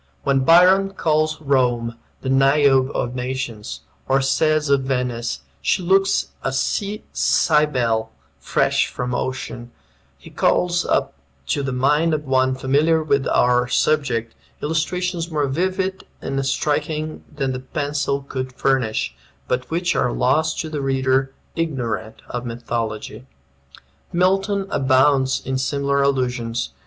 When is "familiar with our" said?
12.55-13.67